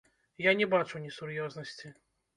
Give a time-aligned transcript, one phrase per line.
[0.45, 1.95] Я не бачу несур'ёзнасці.